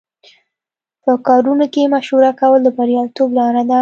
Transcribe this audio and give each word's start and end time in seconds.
په 1.03 1.11
کارونو 1.27 1.65
کې 1.73 1.91
مشوره 1.95 2.31
کول 2.39 2.59
د 2.63 2.69
بریالیتوب 2.77 3.29
لاره 3.39 3.61
ده. 3.67 3.69